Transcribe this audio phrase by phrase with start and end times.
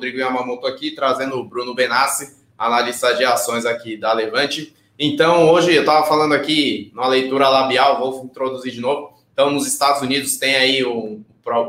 [0.00, 4.74] Rodrigo Yamamoto aqui, trazendo o Bruno Benassi, analista de ações aqui da Levante.
[4.98, 9.12] Então, hoje eu estava falando aqui, numa leitura labial, vou introduzir de novo.
[9.30, 11.22] Então, nos Estados Unidos tem aí um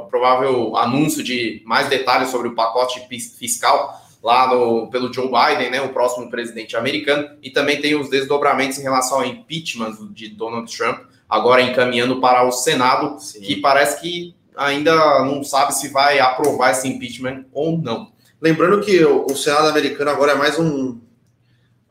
[0.09, 3.05] provável anúncio de mais detalhes sobre o pacote
[3.37, 8.09] fiscal lá no, pelo Joe Biden, né, o próximo presidente americano, e também tem os
[8.09, 13.41] desdobramentos em relação ao impeachment de Donald Trump, agora encaminhando para o Senado, Sim.
[13.41, 18.10] que parece que ainda não sabe se vai aprovar esse impeachment ou não.
[18.41, 20.99] Lembrando que o, Senado americano agora é mais um.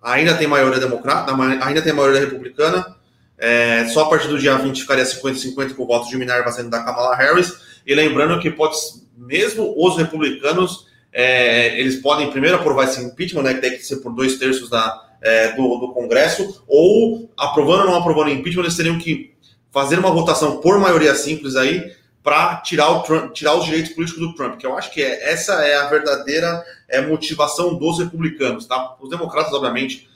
[0.03, 1.33] Ainda tem maioria democrata,
[1.63, 2.97] ainda tem maioria republicana.
[3.39, 6.69] É, só a partir do dia 20 ficaria 50-50 com o voto de Minerva sendo
[6.69, 7.55] da Kamala Harris.
[7.87, 8.77] E lembrando que pode,
[9.17, 13.97] mesmo os republicanos, é, eles podem primeiro aprovar esse impeachment, né, que tem que ser
[13.97, 18.65] por dois terços da, é, do, do, Congresso, ou aprovando ou não aprovando o impeachment,
[18.65, 19.35] eles teriam que
[19.71, 24.21] fazer uma votação por maioria simples aí para tirar, o Trump, tirar os direitos políticos
[24.21, 28.67] do Trump, que eu acho que é, essa é a verdadeira é, motivação dos republicanos,
[28.67, 28.97] tá?
[29.01, 30.09] Os democratas, obviamente,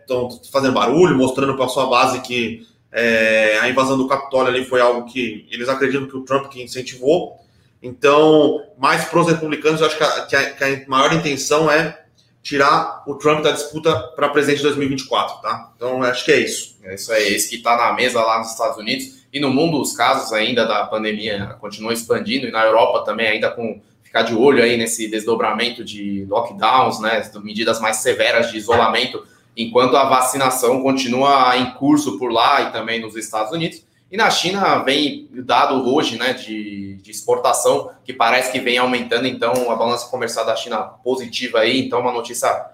[0.00, 4.64] estão é, fazendo barulho, mostrando para sua base que é, a invasão do Capitólio ali
[4.64, 7.36] foi algo que eles acreditam que o Trump que incentivou.
[7.82, 11.68] Então, mais para os republicanos, eu acho que a, que, a, que a, maior intenção
[11.68, 12.04] é
[12.40, 15.72] tirar o Trump da disputa para presidente de 2024, tá?
[15.74, 16.78] Então, acho que é isso.
[16.84, 19.23] É isso aí, esse que está na mesa lá nos Estados Unidos.
[19.34, 23.50] E no mundo, os casos ainda da pandemia continuam expandindo, e na Europa também, ainda
[23.50, 27.28] com ficar de olho aí nesse desdobramento de lockdowns, né?
[27.42, 29.26] Medidas mais severas de isolamento
[29.56, 33.82] enquanto a vacinação continua em curso por lá e também nos Estados Unidos.
[34.10, 39.26] E na China vem dado hoje né, de, de exportação, que parece que vem aumentando,
[39.26, 42.66] então a balança comercial da China positiva aí, então uma notícia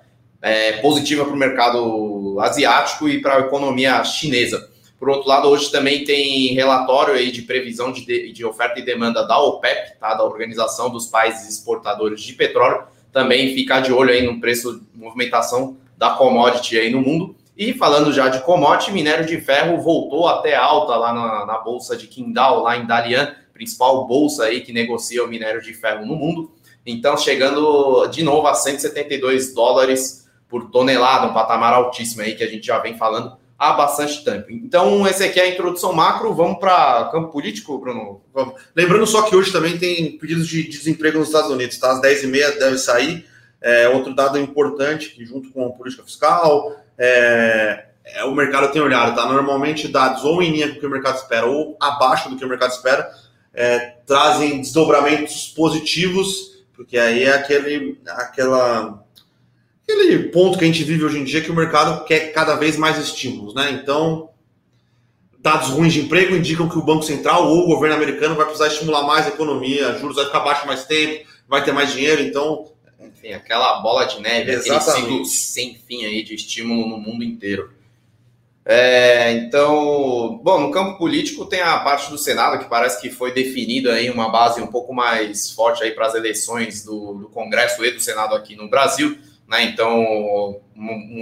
[0.42, 4.69] é, positiva para o mercado asiático e para a economia chinesa.
[5.00, 9.26] Por outro lado, hoje também tem relatório aí de previsão de, de oferta e demanda
[9.26, 14.20] da OPEP, tá, da Organização dos Países Exportadores de Petróleo, também ficar de olho aí
[14.22, 17.34] no preço, movimentação da commodity aí no mundo.
[17.56, 21.96] E falando já de commodity, minério de ferro voltou até alta lá na, na bolsa
[21.96, 26.14] de Qingdao, lá em Dalian, principal bolsa aí que negocia o minério de ferro no
[26.14, 26.52] mundo.
[26.84, 32.46] Então, chegando de novo a 172 dólares por tonelada, um patamar altíssimo aí que a
[32.46, 34.46] gente já vem falando há bastante tempo.
[34.50, 36.32] Então, esse aqui é a introdução macro.
[36.32, 38.22] Vamos para campo político, Bruno?
[38.32, 38.54] Vamos.
[38.74, 41.92] Lembrando só que hoje também tem pedidos de desemprego nos Estados Unidos, tá?
[41.92, 43.26] Às 10h30 deve sair.
[43.60, 48.80] É, outro dado importante, que junto com a política fiscal, é, é, o mercado tem
[48.80, 49.26] olhado, tá?
[49.26, 52.44] Normalmente dados ou em linha com o que o mercado espera ou abaixo do que
[52.44, 53.10] o mercado espera,
[53.52, 59.04] é, trazem desdobramentos positivos, porque aí é aquele, aquela,
[59.92, 62.76] aquele ponto que a gente vive hoje em dia que o mercado quer cada vez
[62.76, 63.70] mais estímulos, né?
[63.70, 64.30] Então,
[65.38, 68.68] dados ruins de emprego indicam que o Banco Central ou o governo americano vai precisar
[68.68, 72.70] estimular mais a economia, juros vai ficar baixo mais tempo, vai ter mais dinheiro, então
[73.00, 74.90] enfim, aquela bola de neve, Exatamente.
[74.90, 77.70] aquele ciclo sem fim aí de estímulo no mundo inteiro.
[78.64, 83.32] É, então, bom, no campo político tem a parte do Senado que parece que foi
[83.32, 87.84] definida aí uma base um pouco mais forte aí para as eleições do, do, Congresso
[87.84, 89.18] e do Senado aqui no Brasil,
[89.50, 89.64] né?
[89.64, 90.60] Então,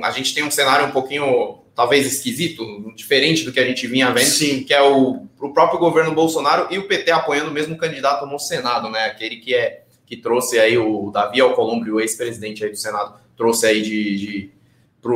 [0.04, 4.10] a gente tem um cenário um pouquinho talvez esquisito, diferente do que a gente vinha
[4.10, 4.64] vendo, Sim.
[4.64, 8.38] que é o, o próprio governo Bolsonaro e o PT apoiando o mesmo candidato no
[8.38, 9.06] Senado, né?
[9.06, 13.66] Aquele que é que trouxe aí o Davi Alcolumbre, o ex-presidente aí do Senado, trouxe
[13.66, 14.50] aí de, de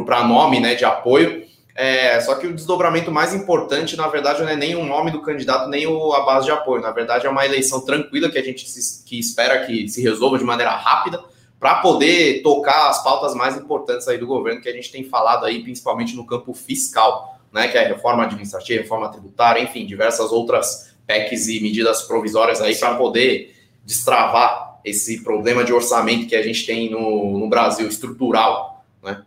[0.07, 1.45] para nome, né, de apoio.
[1.75, 5.23] É, só que o desdobramento mais importante, na verdade, não é nem o nome do
[5.23, 6.83] candidato, nem o, a base de apoio.
[6.83, 10.39] Na verdade, é uma eleição tranquila que a gente se, que espera que se resolva
[10.39, 11.32] de maneira rápida
[11.63, 15.47] para poder tocar as pautas mais importantes aí do governo que a gente tem falado
[15.47, 20.93] aí, principalmente no campo fiscal, né, que é reforma administrativa, reforma tributária, enfim, diversas outras
[21.07, 26.67] PECs e medidas provisórias aí para poder destravar esse problema de orçamento que a gente
[26.67, 28.85] tem no, no Brasil, estrutural.
[29.01, 29.23] Né?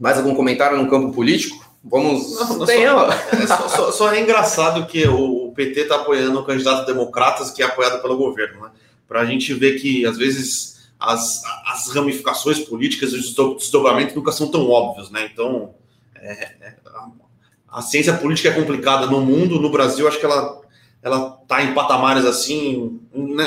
[0.00, 1.64] Mais algum comentário no campo político?
[1.84, 2.40] Vamos.
[2.40, 5.94] Não, não tem, só, é, só, só, só, é engraçado que o, o PT está
[5.94, 8.62] apoiando o candidato democratas que é apoiado pelo governo.
[8.62, 8.70] Né?
[9.06, 10.72] Para a gente ver que, às vezes,
[11.02, 15.10] as, as ramificações políticas e os desdobramentos nunca são tão óbvios.
[15.10, 15.28] Né?
[15.32, 15.74] Então,
[16.14, 20.62] é, é, a, a ciência política é complicada no mundo, no Brasil, acho que ela
[21.02, 23.00] ela tá em patamares assim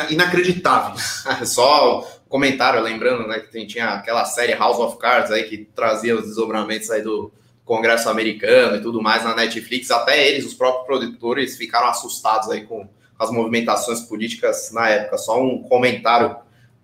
[0.10, 1.24] inacreditáveis.
[1.48, 6.26] Só comentário, lembrando, né, que tinha aquela série House of Cards aí que trazia os
[6.26, 7.32] desdobramentos aí do
[7.64, 9.90] Congresso americano e tudo mais na Netflix.
[9.90, 15.18] Até eles, os próprios produtores, ficaram assustados aí com as movimentações políticas na época.
[15.18, 16.36] Só um comentário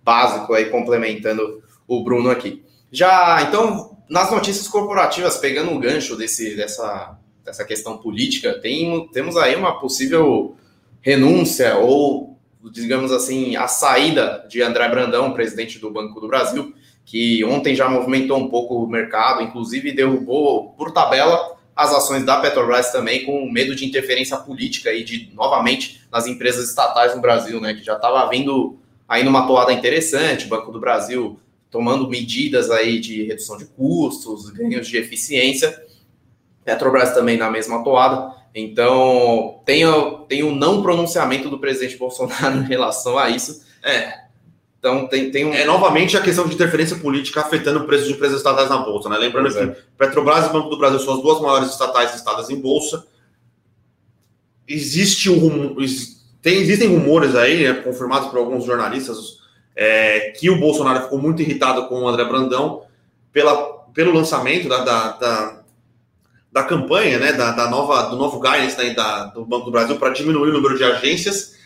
[0.04, 2.62] básico aí complementando o Bruno aqui.
[2.90, 9.36] Já, então, nas notícias corporativas, pegando um gancho desse, dessa, dessa questão política, tem, temos
[9.36, 10.56] aí uma possível
[11.00, 12.32] renúncia ou
[12.70, 16.72] digamos assim, a saída de André Brandão, presidente do Banco do Brasil,
[17.04, 22.38] que ontem já movimentou um pouco o mercado, inclusive derrubou por tabela as ações da
[22.38, 27.60] Petrobras também, com medo de interferência política aí de novamente nas empresas estatais no Brasil,
[27.60, 27.74] né?
[27.74, 28.78] Que já estava vindo
[29.12, 31.38] aí numa toada interessante, Banco do Brasil
[31.72, 35.84] tomando medidas aí de redução de custos, ganhos de eficiência.
[36.62, 38.34] Petrobras também na mesma toada.
[38.54, 39.84] Então, tem,
[40.28, 43.64] tem um não pronunciamento do presidente Bolsonaro em relação a isso.
[43.82, 44.22] É.
[44.78, 45.54] Então, tem, tem um.
[45.54, 49.08] É novamente a questão de interferência política afetando o preço de empresas estatais na Bolsa,
[49.08, 49.16] né?
[49.16, 49.76] Lembrando pois que é.
[49.96, 53.06] Petrobras e Banco do Brasil são as duas maiores estatais listadas em Bolsa.
[54.68, 55.76] Existe um.
[56.42, 59.38] Tem, existem rumores aí, né, confirmados por alguns jornalistas,
[59.74, 62.82] é, que o Bolsonaro ficou muito irritado com o André Brandão
[63.32, 63.54] pela,
[63.94, 65.62] pelo lançamento da, da, da
[66.52, 69.96] da campanha, né, da, da, nova, do novo guidance né, da, do Banco do Brasil
[69.96, 71.56] para diminuir o número de agências.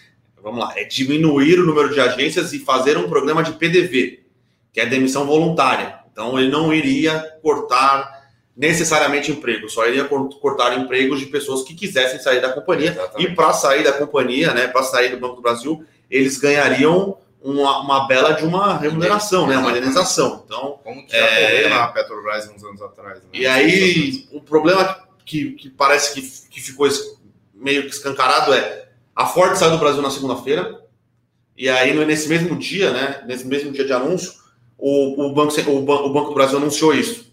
[0.41, 4.21] Vamos lá, é diminuir o número de agências e fazer um programa de PDV,
[4.73, 5.99] que é demissão voluntária.
[6.13, 8.16] Então, ele não iria cortar
[8.57, 12.91] necessariamente emprego, só iria cortar empregos de pessoas que quisessem sair da companhia.
[12.91, 13.31] Exatamente.
[13.31, 17.81] E para sair da companhia, né, para sair do Banco do Brasil, eles ganhariam uma,
[17.81, 19.57] uma bela de uma remuneração, né?
[19.57, 20.43] Uma indenização.
[20.45, 21.69] Então, como que já é...
[21.69, 23.19] na Petrobras uns anos atrás.
[23.19, 23.29] Né?
[23.33, 26.89] E aí, o problema que, que parece que, que ficou
[27.55, 30.81] meio que escancarado é a Ford saiu do Brasil na segunda-feira,
[31.57, 33.23] e aí nesse mesmo dia, né?
[33.27, 34.35] Nesse mesmo dia de anúncio,
[34.77, 37.26] o, o, banco, o, o Banco do Brasil anunciou isso.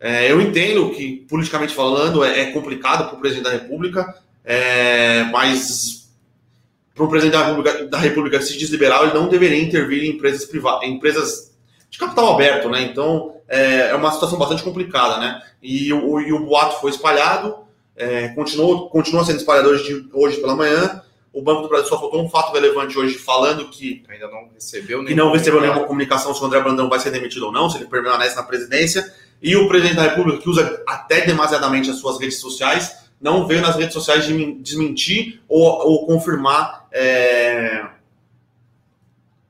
[0.00, 4.14] É, eu entendo que, politicamente falando, é, é complicado para o presidente da República,
[4.44, 6.08] é, mas
[6.94, 10.16] para um presidente da República, da República se diz liberal, ele não deveria intervir em
[10.16, 11.56] empresas privadas, em empresas
[11.88, 12.82] de capital aberto, né?
[12.82, 15.40] Então é, é uma situação bastante complicada, né?
[15.62, 17.56] E o, e o boato foi espalhado,
[17.96, 21.02] é, continuou, continua sendo espalhado hoje, hoje pela manhã.
[21.32, 25.04] O Banco do Brasil só faltou um fato relevante hoje falando que ainda não recebeu
[25.04, 27.78] que não recebeu nenhuma comunicação se o André Brandão vai ser demitido ou não, se
[27.78, 29.14] ele permanece na presidência.
[29.40, 33.62] E o presidente da República, que usa até demasiadamente as suas redes sociais, não veio
[33.62, 34.26] nas redes sociais
[34.60, 37.86] desmentir ou, ou confirmar é,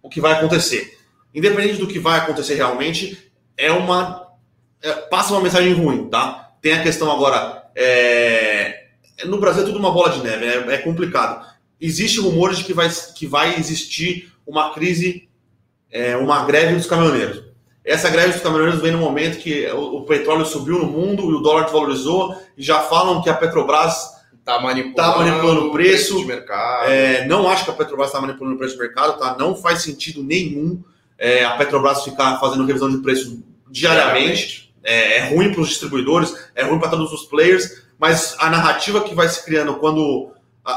[0.02, 0.98] o que vai acontecer.
[1.34, 4.28] Independente do que vai acontecer realmente, é uma
[4.82, 6.52] é, passa uma mensagem ruim, tá?
[6.60, 8.86] Tem a questão agora, é,
[9.24, 11.46] no Brasil é tudo uma bola de neve, é, é complicado.
[11.80, 15.28] Existem rumores de que vai, que vai existir uma crise,
[15.90, 17.47] é, uma greve dos caminhoneiros.
[17.88, 21.34] Essa greve dos caminhoneiros vem no momento que o, o, petróleo subiu no mundo e
[21.34, 26.14] o dólar desvalorizou, e já falam que a Petrobras está manipulando, tá manipulando o preço.
[26.14, 26.90] preço de mercado.
[26.90, 29.36] É, não acho que a Petrobras está manipulando o preço de mercado, tá?
[29.38, 30.82] Não faz sentido nenhum
[31.18, 34.72] é, a Petrobras ficar fazendo revisão de preço diariamente.
[34.84, 39.00] É, é ruim para os distribuidores, é ruim para todos os players, mas a narrativa
[39.00, 40.30] que vai se criando quando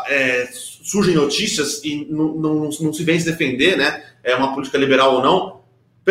[0.07, 4.03] é, surgem notícias e não, não, não se vem se defender, né?
[4.23, 5.60] É uma política liberal ou não,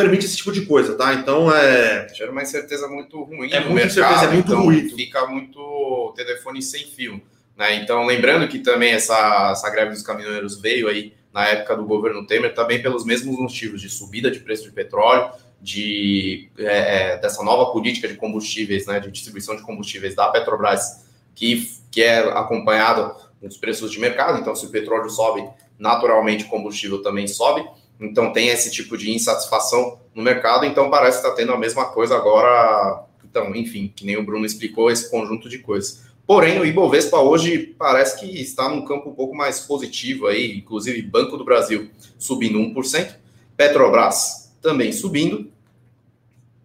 [0.00, 1.14] permite esse tipo de coisa, tá?
[1.14, 2.08] Então é.
[2.14, 3.52] Gera uma incerteza muito ruim.
[3.52, 4.88] É muita incerteza, é muito então ruim.
[4.90, 7.20] Fica muito telefone sem fio.
[7.56, 7.74] Né?
[7.76, 12.26] Então, lembrando que também essa, essa greve dos caminhoneiros veio aí na época do governo
[12.26, 15.30] Temer também pelos mesmos motivos de subida de preço de petróleo,
[15.60, 21.04] de é, é, dessa nova política de combustíveis, né, de distribuição de combustíveis da Petrobras,
[21.34, 24.38] que, que é acompanhado dos preços de mercado.
[24.38, 25.46] Então, se o petróleo sobe,
[25.78, 27.66] naturalmente o combustível também sobe.
[28.00, 31.86] Então tem esse tipo de insatisfação no mercado, então parece estar tá tendo a mesma
[31.86, 33.04] coisa agora.
[33.24, 36.10] Então, enfim, que nem o Bruno explicou, esse conjunto de coisas.
[36.26, 41.02] Porém, o Ibovespa hoje parece que está num campo um pouco mais positivo aí, inclusive
[41.02, 43.16] Banco do Brasil subindo 1%,
[43.56, 45.50] Petrobras também subindo,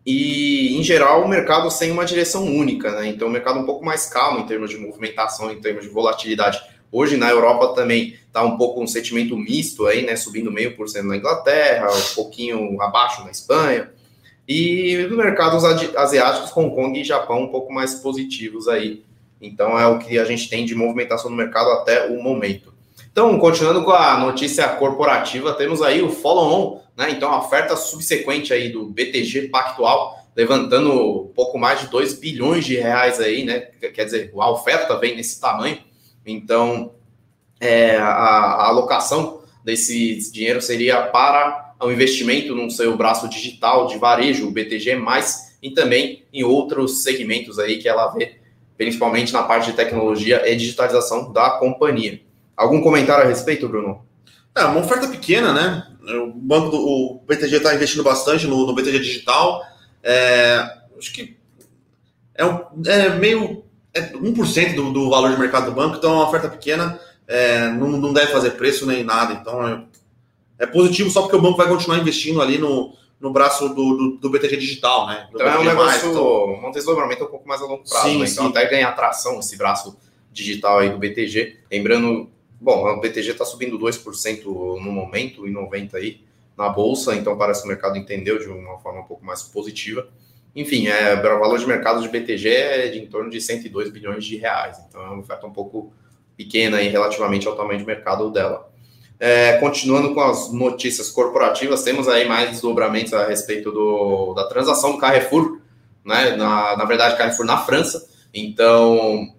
[0.05, 3.07] e em geral o mercado sem uma direção única, né?
[3.07, 6.61] Então o mercado um pouco mais calmo em termos de movimentação, em termos de volatilidade.
[6.91, 10.15] Hoje na Europa também está um pouco um sentimento misto aí, né?
[10.15, 13.89] Subindo meio por cento na Inglaterra, um pouquinho abaixo na Espanha.
[14.47, 19.03] E no mercados asiáticos, Hong Kong e Japão um pouco mais positivos aí.
[19.41, 22.73] Então é o que a gente tem de movimentação no mercado até o momento.
[23.11, 27.11] Então, continuando com a notícia corporativa, temos aí o follow-on, né?
[27.11, 32.75] Então, a oferta subsequente aí do BTG Pactual, levantando pouco mais de 2 bilhões de
[32.75, 33.69] reais aí, né?
[33.93, 35.77] Quer dizer, a oferta vem nesse tamanho.
[36.25, 36.93] Então,
[37.59, 43.97] é, a, a, alocação desse dinheiro seria para o investimento no seu braço digital de
[43.97, 44.97] varejo, o BTG,
[45.61, 48.37] e também em outros segmentos aí que ela vê,
[48.77, 52.21] principalmente na parte de tecnologia e digitalização da companhia.
[52.55, 54.05] Algum comentário a respeito, Bruno?
[54.55, 55.87] É uma oferta pequena, né?
[56.23, 59.61] O banco do o BTG está investindo bastante no, no BTG digital.
[60.01, 60.65] É,
[60.97, 61.35] acho que
[62.35, 63.64] é, um, é meio
[63.95, 66.99] é 1% do, do valor de mercado do banco, então é uma oferta pequena.
[67.27, 69.33] é, não, não deve fazer preço nem nada.
[69.33, 69.83] Então é,
[70.59, 74.17] é, positivo só porque o banco vai continuar investindo ali no, no braço do, do,
[74.17, 75.27] do BTG Digital, né?
[75.31, 76.67] Do então BTG é um negócio, mais, então...
[76.67, 78.27] um desdobramento um pouco mais a longo prazo, sim, né?
[78.29, 78.49] Então sim.
[78.51, 79.97] até ganhar atração esse braço
[80.31, 81.59] digital aí do BTG.
[81.71, 86.21] Lembrando, bom, o BTG está subindo 2% no momento, em 90 aí
[86.57, 90.07] na bolsa, então parece que o mercado entendeu de uma forma um pouco mais positiva.
[90.55, 94.23] Enfim, é, o valor de mercado de BTG é de em torno de 102 bilhões
[94.23, 95.91] de reais, então é uma oferta um pouco
[96.37, 98.69] pequena aí relativamente ao tamanho de mercado dela.
[99.19, 104.93] É, continuando com as notícias corporativas, temos aí mais desdobramentos a respeito do, da transação
[104.93, 105.59] do Carrefour,
[106.03, 106.35] né?
[106.35, 108.07] Na, na verdade, Carrefour na França.
[108.33, 109.33] Então,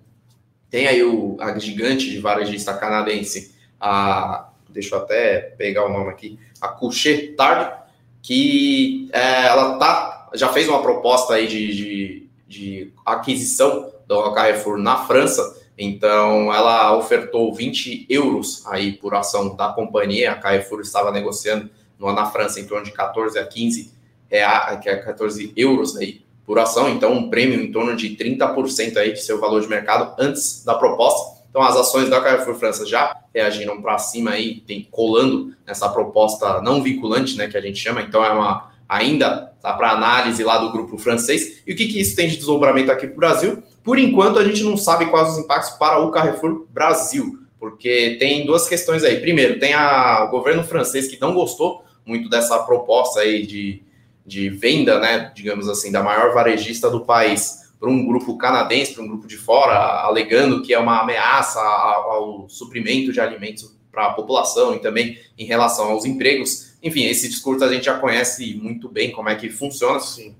[0.71, 6.11] tem aí o, a gigante de varejista canadense, a, deixa eu até pegar o nome
[6.11, 7.79] aqui, a Coucher Tard,
[8.23, 14.79] que é, ela tá, já fez uma proposta aí de, de, de aquisição do Carrefour
[14.79, 21.11] na França, então ela ofertou 20 euros aí por ação da companhia, a Carrefour estava
[21.11, 23.93] negociando na França em torno de 14 a 15
[24.31, 29.13] reais, é 14 euros aí por ação, então um prêmio em torno de 30% aí
[29.13, 31.37] de seu valor de mercado antes da proposta.
[31.51, 36.61] Então as ações da Carrefour França já reagiram para cima aí, tem colando nessa proposta
[36.61, 38.03] não vinculante, né, que a gente chama.
[38.03, 41.63] Então é uma ainda tá para análise lá do grupo francês.
[41.67, 43.63] E o que que isso tem de desdobramento aqui para o Brasil?
[43.83, 48.47] Por enquanto a gente não sabe quais os impactos para o Carrefour Brasil, porque tem
[48.47, 49.21] duas questões aí.
[49.21, 53.83] Primeiro, tem a, o governo francês que não gostou muito dessa proposta aí de
[54.27, 59.05] de venda, né, digamos assim, da maior varejista do país para um grupo canadense, para
[59.05, 64.13] um grupo de fora, alegando que é uma ameaça ao suprimento de alimentos para a
[64.15, 66.66] população e também em relação aos empregos.
[66.87, 69.99] Enfim, esse discurso a gente já conhece muito bem como é que funciona.
[70.01, 70.35] Sim.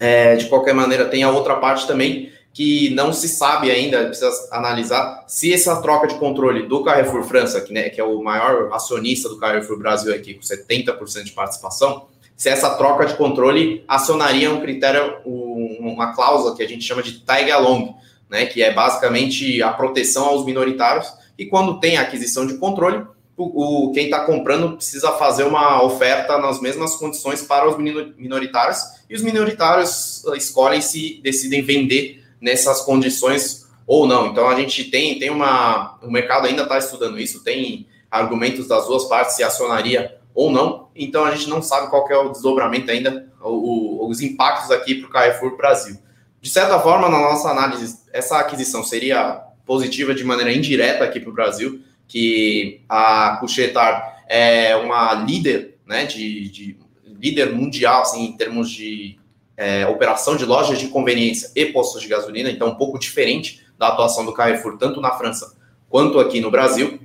[0.00, 4.30] É, de qualquer maneira, tem a outra parte também que não se sabe ainda, precisa
[4.52, 8.72] analisar se essa troca de controle do Carrefour França, que, né, que é o maior
[8.72, 14.52] acionista do Carrefour Brasil aqui, com 70% de participação, se essa troca de controle acionaria
[14.52, 17.94] um critério, uma cláusula que a gente chama de tag along,
[18.30, 21.12] né, que é basicamente a proteção aos minoritários.
[21.36, 23.04] E quando tem aquisição de controle,
[23.36, 28.78] o, quem está comprando precisa fazer uma oferta nas mesmas condições para os minoritários
[29.10, 34.28] e os minoritários escolhem se decidem vender nessas condições ou não.
[34.28, 35.98] Então a gente tem, tem uma.
[36.02, 40.88] O mercado ainda está estudando isso, tem argumentos das duas partes se acionaria ou não.
[40.94, 45.08] Então a gente não sabe qual é o desdobramento ainda, o, os impactos aqui para
[45.08, 45.98] o Carrefour Brasil.
[46.40, 51.30] De certa forma, na nossa análise, essa aquisição seria positiva de maneira indireta aqui para
[51.30, 58.36] o Brasil, que a Couchetar é uma líder, né, de, de líder mundial, assim, em
[58.36, 59.18] termos de
[59.56, 63.88] é, operação de lojas de conveniência e postos de gasolina, então um pouco diferente da
[63.88, 65.56] atuação do Carrefour, tanto na França
[65.88, 66.98] quanto aqui no Brasil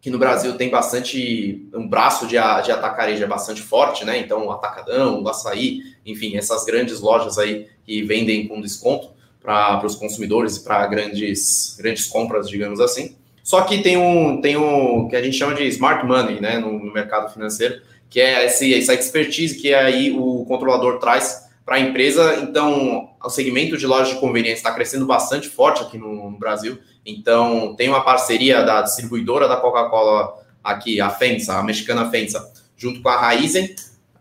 [0.00, 4.18] que no Brasil tem bastante, um braço de, de atacarejo é bastante forte, né?
[4.18, 9.84] Então, o Atacadão, o Açaí, enfim, essas grandes lojas aí que vendem com desconto para
[9.84, 13.16] os consumidores e para grandes, grandes compras, digamos assim.
[13.48, 16.72] Só que tem um, tem um que a gente chama de smart money, né, no,
[16.78, 21.80] no mercado financeiro, que é esse, essa expertise que aí o controlador traz para a
[21.80, 22.40] empresa.
[22.42, 26.78] Então, o segmento de lojas de conveniência está crescendo bastante forte aqui no, no Brasil
[27.08, 33.00] então, tem uma parceria da distribuidora da Coca-Cola aqui, a FEMSA, a mexicana FEMSA, junto
[33.00, 33.74] com a Raizen,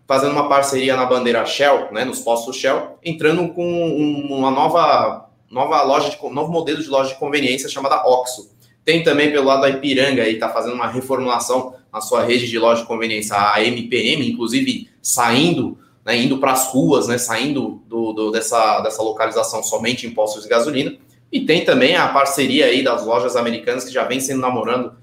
[0.07, 5.83] fazendo uma parceria na bandeira Shell, né, nos postos Shell, entrando com uma nova, nova
[5.83, 8.55] loja, de, novo modelo de loja de conveniência chamada Oxo.
[8.87, 12.57] Tem também pelo lado da Ipiranga aí, está fazendo uma reformulação na sua rede de
[12.57, 18.13] loja de conveniência, a MPM, inclusive saindo, né, indo para as ruas, né, saindo do,
[18.13, 20.95] do, dessa, dessa localização somente em postos de gasolina.
[21.29, 24.93] E tem também a parceria aí das lojas americanas que já vem sendo namorando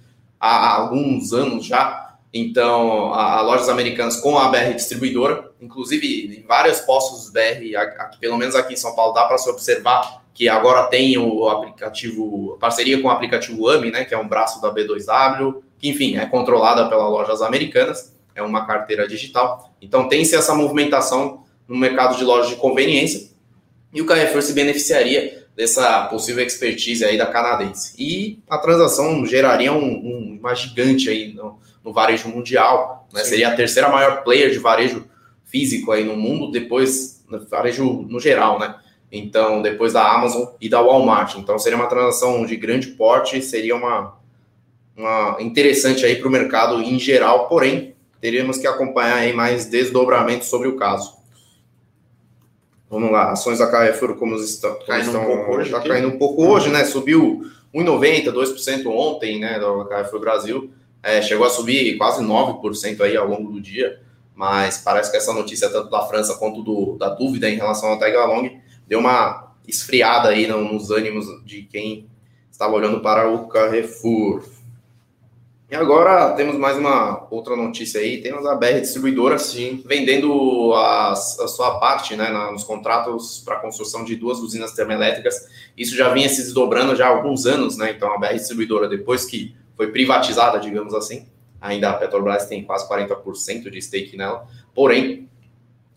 [0.40, 2.16] há, alguns anos já.
[2.32, 8.18] Então, a, a, lojas americanas com a BR distribuidora, inclusive em vários postos BR, aqui,
[8.18, 12.58] pelo menos aqui em São Paulo, dá para se observar que agora tem o aplicativo,
[12.60, 16.26] parceria com o aplicativo AMI, né, que é um braço da B2W, que enfim, é
[16.26, 19.72] controlada pelas lojas americanas, é uma carteira digital.
[19.80, 23.30] Então tem-se essa movimentação no mercado de lojas de conveniência
[23.92, 27.94] e o Carrefour se beneficiaria dessa possível expertise aí da canadense.
[27.96, 33.22] E a transação geraria um, um uma gigante aí no, no varejo mundial, né?
[33.22, 35.06] Seria a terceira maior player de varejo
[35.44, 38.74] físico aí no mundo, depois varejo no geral, né?
[39.16, 41.36] Então, depois da Amazon e da Walmart.
[41.36, 44.18] Então, seria uma transação de grande porte, seria uma,
[44.96, 50.48] uma interessante aí para o mercado em geral, porém, teríamos que acompanhar aí mais desdobramentos
[50.48, 51.14] sobre o caso.
[52.90, 56.18] Vamos lá, ações da Carrefour como estão, caindo estão, um pouco hoje, tá caindo um
[56.18, 56.84] pouco hoje, né?
[56.84, 60.70] Subiu 1,90, 2% ontem, né, da Carrefour Brasil.
[61.02, 64.00] É, chegou a subir quase 9% aí ao longo do dia,
[64.34, 67.98] mas parece que essa notícia, tanto da França quanto do, da dúvida em relação ao
[67.98, 72.06] Tag Along, deu uma esfriada aí nos ânimos de quem
[72.50, 74.42] estava olhando para o Carrefour.
[75.70, 81.12] E agora temos mais uma outra notícia aí, temos a BR Distribuidora sim, vendendo a,
[81.12, 85.48] a sua parte né, nos contratos para a construção de duas usinas termoelétricas.
[85.76, 87.90] Isso já vinha se desdobrando já há alguns anos, né?
[87.90, 91.26] Então a BR Distribuidora, depois que foi privatizada, digamos assim,
[91.60, 95.28] ainda a Petrobras tem quase 40% de stake nela, porém,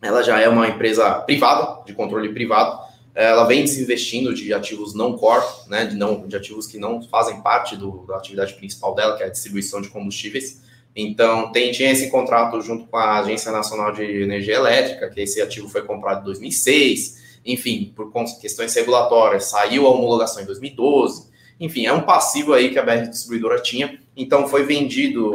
[0.02, 2.80] ela já é uma empresa privada, de controle privado,
[3.16, 7.42] ela vem desinvestindo de ativos não core, né, de, não, de ativos que não fazem
[7.42, 10.62] parte do, da atividade principal dela, que é a distribuição de combustíveis.
[10.96, 15.42] Então, tem, tinha esse contrato junto com a Agência Nacional de Energia Elétrica, que esse
[15.42, 21.27] ativo foi comprado em 2006, enfim, por questões regulatórias, saiu a homologação em 2012,
[21.60, 25.34] enfim, é um passivo aí que a BR Distribuidora tinha, então foi vendido,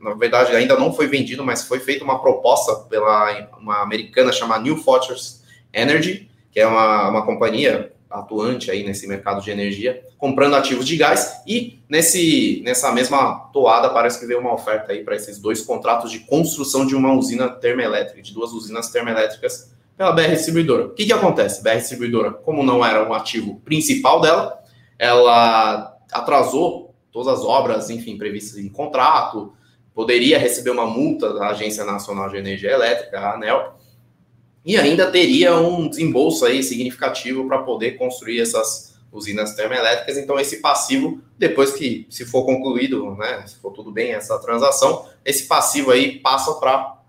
[0.00, 4.62] na verdade ainda não foi vendido, mas foi feita uma proposta pela uma americana chamada
[4.62, 5.42] New Fortress
[5.72, 10.96] Energy, que é uma, uma companhia atuante aí nesse mercado de energia, comprando ativos de
[10.96, 15.62] gás e nesse nessa mesma toada parece que veio uma oferta aí para esses dois
[15.62, 20.86] contratos de construção de uma usina termoelétrica, de duas usinas termoelétricas pela BR Distribuidora.
[20.86, 21.62] O que, que acontece?
[21.62, 24.61] BR Distribuidora, como não era um ativo principal dela,
[24.98, 29.52] ela atrasou todas as obras, enfim, previstas em contrato,
[29.94, 33.74] poderia receber uma multa da Agência Nacional de Energia Elétrica, a ANEL,
[34.64, 40.16] e ainda teria um desembolso aí significativo para poder construir essas usinas termoelétricas.
[40.16, 45.06] Então, esse passivo, depois que se for concluído, né, se for tudo bem essa transação,
[45.24, 47.01] esse passivo aí passa para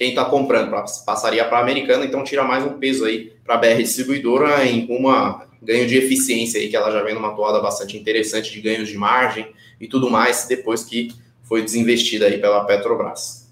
[0.00, 3.56] quem está comprando, pra, passaria para a americana, então tira mais um peso aí para
[3.56, 7.60] a BR distribuidora em uma ganho de eficiência aí que ela já vem numa toada
[7.60, 12.64] bastante interessante de ganhos de margem e tudo mais depois que foi desinvestida aí pela
[12.64, 13.46] Petrobras.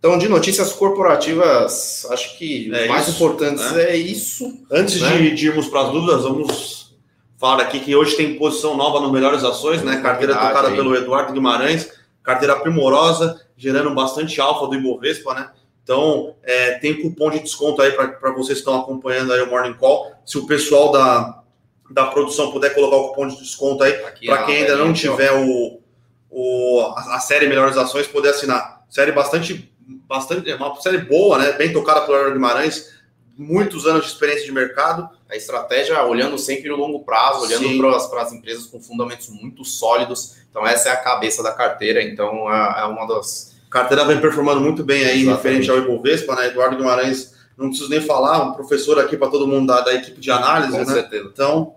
[0.00, 3.90] Então, de notícias corporativas, acho que é mais isso, importantes né?
[3.90, 4.58] é isso.
[4.68, 5.18] Antes né?
[5.18, 6.96] de, de, irmos para as dúvidas, vamos
[7.38, 10.00] falar aqui que hoje tem posição nova no Melhores Ações, né?
[10.02, 10.74] Carteira Verdade, tocada aí.
[10.74, 11.95] pelo Eduardo Guimarães,
[12.26, 15.50] carteira primorosa, gerando bastante alfa do Ibovespa, né?
[15.84, 19.74] Então, é, tem cupom de desconto aí para vocês que estão acompanhando aí o Morning
[19.74, 20.12] Call.
[20.24, 21.42] Se o pessoal da,
[21.88, 25.80] da produção puder colocar o cupom de desconto aí, para quem ainda não tiver o,
[26.28, 28.84] o, a, a série Melhores Ações, poder assinar.
[28.90, 29.72] Série bastante
[30.08, 31.52] bastante, é uma série boa, né?
[31.52, 32.95] Bem tocada pelo Guimarães,
[33.36, 35.08] muitos anos de experiência de mercado.
[35.28, 40.36] A estratégia olhando sempre no longo prazo, olhando para as empresas com fundamentos muito sólidos.
[40.50, 42.02] Então, essa é a cabeça da carteira.
[42.02, 43.54] Então, é, é uma das.
[43.68, 45.36] A carteira vem performando muito bem aí, Exatamente.
[45.36, 46.46] referente ao Ibovespa, né?
[46.46, 50.20] Eduardo Guimarães, não preciso nem falar, um professor aqui para todo mundo da, da, equipe
[50.20, 50.94] de análise, com né?
[50.94, 51.28] Certeza.
[51.32, 51.74] Então,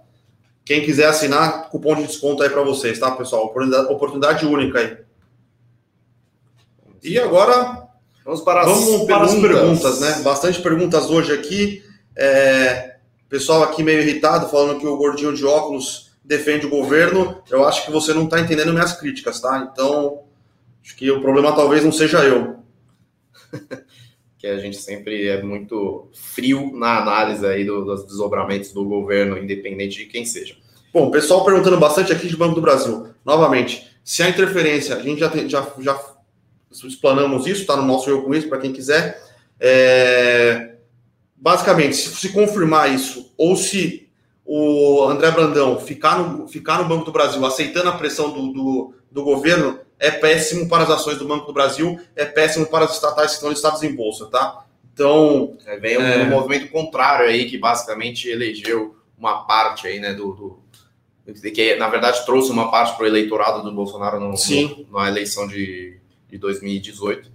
[0.64, 3.46] quem quiser assinar, cupom de desconto aí para vocês, tá, pessoal?
[3.46, 4.98] Oportunidade, oportunidade única aí.
[7.02, 7.89] E agora
[8.30, 9.34] Vamos para as, Vamos para perguntas.
[9.34, 10.22] as perguntas, né?
[10.22, 11.84] Bastante perguntas hoje aqui.
[12.16, 17.42] É, pessoal aqui meio irritado, falando que o gordinho de óculos defende o governo.
[17.50, 19.68] Eu acho que você não está entendendo minhas críticas, tá?
[19.74, 20.26] Então,
[20.84, 22.58] acho que o problema talvez não seja eu.
[24.38, 29.40] que a gente sempre é muito frio na análise aí do, dos desdobramentos do governo,
[29.40, 30.56] independente de quem seja.
[30.94, 33.08] Bom, pessoal perguntando bastante aqui de Banco do Brasil.
[33.26, 36.00] Novamente, se a interferência, a gente já, tem, já, já
[36.72, 39.22] explanamos isso, está no nosso Eu Com Isso, para quem quiser.
[39.60, 40.76] É,
[41.36, 44.10] basicamente, se se confirmar isso, ou se
[44.46, 48.94] o André Brandão ficar no, ficar no Banco do Brasil aceitando a pressão do, do,
[49.12, 52.94] do governo, é péssimo para as ações do Banco do Brasil, é péssimo para as
[52.94, 54.66] estatais que estão listadas em bolsa, tá?
[54.94, 55.58] Então.
[55.66, 56.24] É, vem um, é...
[56.24, 60.60] um, movimento contrário aí, que basicamente elegeu uma parte aí, né, do, do
[61.54, 65.48] que na verdade trouxe uma parte para o eleitorado do Bolsonaro no, no, na eleição
[65.48, 67.32] de de 2018.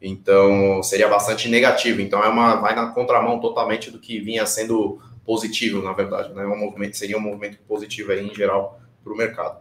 [0.00, 2.00] Então, seria bastante negativo.
[2.00, 6.32] Então, é uma, vai na contramão totalmente do que vinha sendo positivo, na verdade.
[6.32, 6.44] Né?
[6.46, 9.58] Um movimento, seria um movimento positivo aí, em geral para o mercado.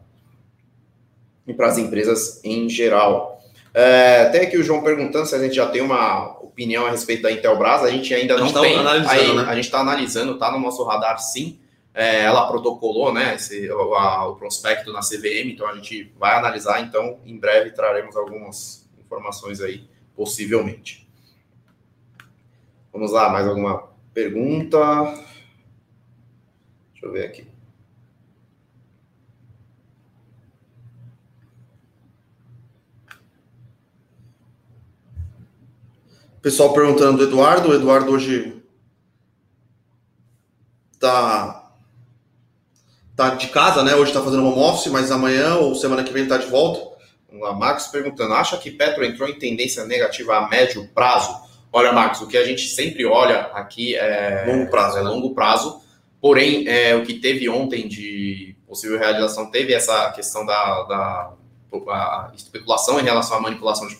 [1.48, 3.40] E para as empresas em geral.
[3.74, 7.24] É, até aqui o João perguntando se a gente já tem uma opinião a respeito
[7.24, 7.84] da Intelbras.
[7.84, 8.78] A gente ainda não tá tem.
[8.78, 9.44] Aí, né?
[9.48, 11.60] A gente está analisando, está no nosso radar sim.
[11.98, 16.36] É, ela protocolou né, esse, o, a, o, prospecto na CVM, então a gente vai
[16.36, 21.10] analisar, então em breve traremos algumas informações aí, possivelmente.
[22.92, 24.80] Vamos lá, mais alguma pergunta?
[26.92, 27.48] Deixa eu ver aqui.
[36.42, 38.62] Pessoal perguntando do Eduardo, o Eduardo hoje
[41.00, 41.65] tá
[43.16, 43.96] tá de casa, né?
[43.96, 46.96] Hoje está fazendo home office, mas amanhã ou semana que vem está de volta.
[47.32, 51.36] Lá, Marcos perguntando: acha que Petro entrou em tendência negativa a médio prazo?
[51.72, 55.10] Olha, Marcos, o que a gente sempre olha aqui é longo prazo, é né?
[55.10, 55.82] longo prazo.
[56.22, 63.00] Porém, é, o que teve ontem de possível realização teve essa questão da, da especulação
[63.00, 63.98] em relação à manipulação de,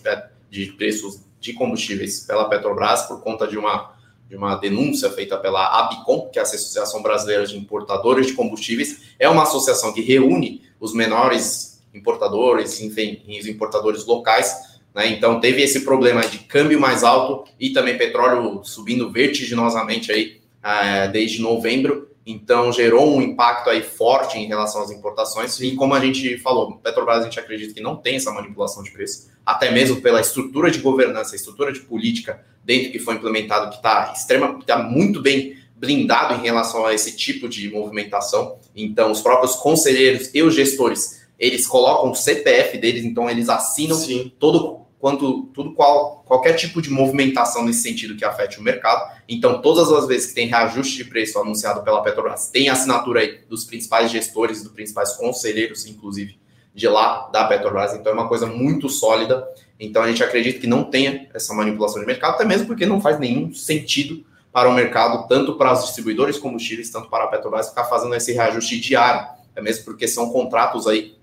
[0.50, 3.94] de preços de combustíveis pela Petrobras por conta de uma
[4.28, 9.14] de uma denúncia feita pela ABICOM, que é a Associação Brasileira de Importadores de Combustíveis,
[9.18, 14.78] é uma associação que reúne os menores importadores, enfim, os importadores locais.
[14.94, 15.08] Né?
[15.08, 21.08] Então teve esse problema de câmbio mais alto e também petróleo subindo vertiginosamente aí é,
[21.08, 22.10] desde novembro.
[22.26, 25.60] Então gerou um impacto aí forte em relação às importações.
[25.60, 28.90] E como a gente falou, Petrobras a gente acredita que não tem essa manipulação de
[28.90, 33.76] preço, até mesmo pela estrutura de governança, estrutura de política dentro que foi implementado, que
[33.76, 38.58] está extrema, está muito bem blindado em relação a esse tipo de movimentação.
[38.74, 43.96] Então, os próprios conselheiros e os gestores, eles colocam o CPF deles, então eles assinam
[43.96, 44.32] Sim.
[44.38, 49.08] todo quanto tudo qual, qualquer tipo de movimentação nesse sentido que afete o mercado.
[49.28, 53.38] Então, todas as vezes que tem reajuste de preço anunciado pela Petrobras, tem assinatura aí
[53.48, 56.40] dos principais gestores, dos principais conselheiros, inclusive,
[56.74, 57.94] de lá da Petrobras.
[57.94, 59.46] Então, é uma coisa muito sólida.
[59.78, 63.00] Então, a gente acredita que não tenha essa manipulação de mercado, até mesmo porque não
[63.00, 67.28] faz nenhum sentido para o mercado, tanto para os distribuidores de combustíveis, tanto para a
[67.28, 69.24] Petrobras, ficar fazendo esse reajuste diário.
[69.54, 71.14] É mesmo porque são contratos aí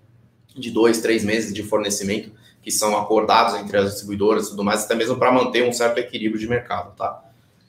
[0.56, 2.32] de dois, três meses de fornecimento
[2.64, 5.98] que são acordados entre as distribuidoras e tudo mais, até mesmo para manter um certo
[5.98, 7.22] equilíbrio de mercado, tá?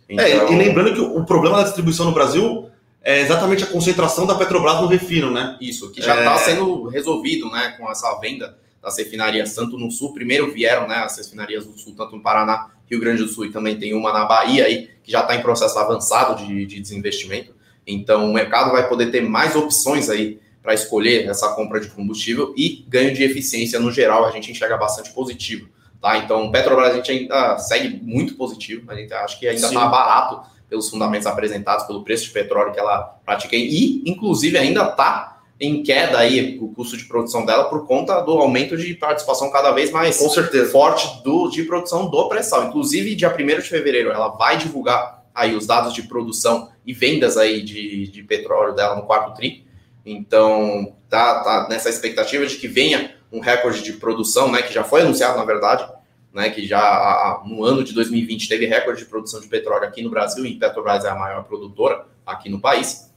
[0.08, 0.24] Então...
[0.24, 2.70] É, e então lembrando que o problema da distribuição no Brasil
[3.02, 5.58] é exatamente a concentração da Petrobras no refino, né?
[5.60, 6.38] Isso, que já está é...
[6.38, 11.16] sendo resolvido, né, com essa venda das refinarias, tanto no Sul, primeiro vieram, né, as
[11.16, 14.24] refinarias do Sul, tanto no Paraná, Rio Grande do Sul, e também tem uma na
[14.24, 17.54] Bahia aí, que já está em processo avançado de, de desinvestimento.
[17.86, 22.54] Então, o mercado vai poder ter mais opções aí para escolher essa compra de combustível
[22.56, 25.68] e ganho de eficiência no geral, a gente enxerga bastante positivo.
[26.00, 26.16] Tá?
[26.16, 30.40] Então, Petrobras a gente ainda segue muito positivo, a gente acha que ainda está barato
[30.66, 35.82] pelos fundamentos apresentados, pelo preço de petróleo que ela pratica e, inclusive, ainda está em
[35.82, 39.90] queda aí o custo de produção dela por conta do aumento de participação cada vez
[39.90, 40.72] mais Com certeza.
[40.72, 42.68] forte do, de produção do pré-sal.
[42.68, 47.36] Inclusive, dia 1 de fevereiro, ela vai divulgar aí os dados de produção e vendas
[47.36, 49.63] aí de, de petróleo dela no quarto tri.
[50.04, 54.84] Então, tá, tá nessa expectativa de que venha um recorde de produção, né, que já
[54.84, 55.88] foi anunciado, na verdade,
[56.32, 60.10] né, que já no ano de 2020 teve recorde de produção de petróleo aqui no
[60.10, 63.12] Brasil, e Petrobras é a maior produtora aqui no país.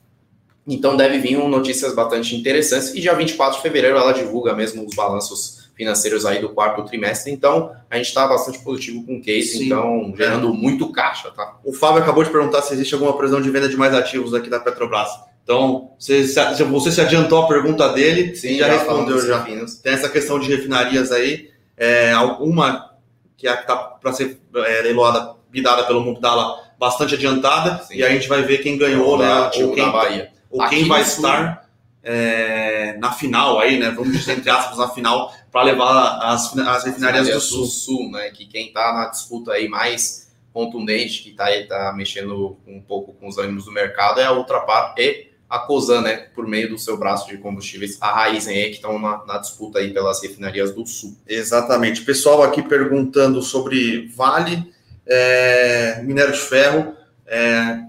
[0.68, 2.94] Então, deve vir notícias bastante interessantes.
[2.94, 7.32] E dia 24 de fevereiro ela divulga mesmo os balanços financeiros aí do quarto trimestre.
[7.32, 9.66] Então, a gente está bastante positivo com o case, Sim.
[9.66, 10.52] então gerando é.
[10.52, 11.58] muito caixa, tá?
[11.64, 14.50] O Fábio acabou de perguntar se existe alguma previsão de venda de mais ativos aqui
[14.50, 15.10] da Petrobras.
[15.48, 19.46] Então, você, você se adiantou a pergunta dele Sim, e já, já respondeu já.
[19.82, 22.92] Tem essa questão de refinarias aí, é, alguma
[23.38, 27.96] que é está para ser é, leiloada, bidada pelo Mubdala, bastante adiantada, Sim.
[27.96, 29.50] e a gente vai ver quem ganhou, né?
[29.56, 30.32] Ou quem, Bahia.
[30.52, 31.66] ou quem vai estar
[32.04, 33.92] é, na final aí, né?
[33.92, 37.62] Vamos dizer, entre aspas, na final, para levar as, as refinarias do Sul.
[37.62, 38.12] do Sul.
[38.12, 38.32] né?
[38.32, 43.30] Que quem está na disputa aí mais contundente, que está tá mexendo um pouco com
[43.30, 46.98] os ânimos do mercado, é a Ultrapar e a COSAN, né, por meio do seu
[46.98, 51.16] braço de combustíveis, a Raizen que estão na, na, disputa aí pelas refinarias do Sul.
[51.26, 52.02] Exatamente.
[52.02, 54.72] Pessoal aqui perguntando sobre Vale,
[55.06, 56.94] é, minério de ferro.
[57.26, 57.80] É,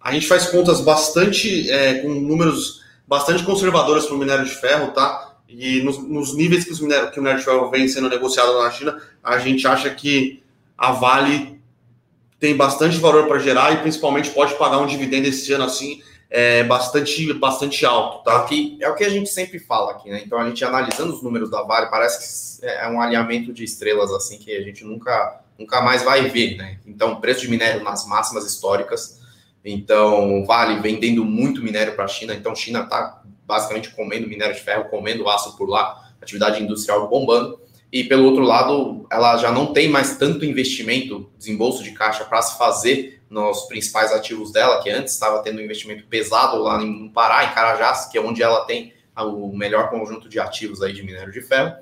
[0.00, 4.92] a gente faz contas bastante, é, com números bastante conservadores para o minério de ferro,
[4.92, 5.34] tá?
[5.48, 8.70] E nos, nos níveis que, minério, que o minério de ferro vem sendo negociado na
[8.70, 10.42] China, a gente acha que
[10.78, 11.60] a Vale
[12.38, 16.00] tem bastante valor para gerar e principalmente pode pagar um dividendo esse ano assim
[16.34, 18.38] é bastante, bastante alto, tá?
[18.38, 20.22] Aqui, é o que a gente sempre fala aqui, né?
[20.24, 24.10] Então a gente analisando os números da Vale, parece que é um alinhamento de estrelas
[24.10, 26.78] assim que a gente nunca, nunca mais vai ver, né?
[26.86, 29.20] Então, preço de minério nas máximas históricas.
[29.62, 32.34] Então, Vale vendendo muito minério para a China.
[32.34, 37.60] Então, China está basicamente comendo minério de ferro, comendo aço por lá, atividade industrial bombando.
[37.92, 42.40] E pelo outro lado, ela já não tem mais tanto investimento, desembolso de caixa para
[42.40, 47.10] se fazer nos principais ativos dela, que antes estava tendo um investimento pesado lá no
[47.10, 51.02] Pará, em Carajás, que é onde ela tem o melhor conjunto de ativos aí de
[51.02, 51.74] minério de ferro.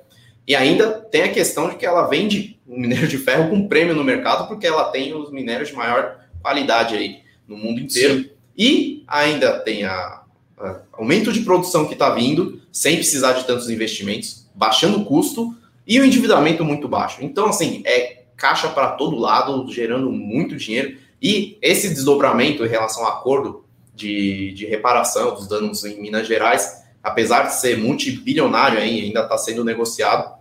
[0.47, 3.93] E ainda tem a questão de que ela vende o minério de ferro com prêmio
[3.93, 8.23] no mercado, porque ela tem os minérios de maior qualidade aí no mundo inteiro.
[8.23, 8.29] Sim.
[8.57, 10.23] E ainda tem a,
[10.57, 15.53] a, aumento de produção que está vindo, sem precisar de tantos investimentos, baixando o custo
[15.85, 17.17] e o endividamento muito baixo.
[17.21, 20.97] Então, assim, é caixa para todo lado, gerando muito dinheiro.
[21.21, 26.83] E esse desdobramento em relação ao acordo de, de reparação dos danos em Minas Gerais,
[27.03, 30.39] apesar de ser multibilionário ainda está sendo negociado.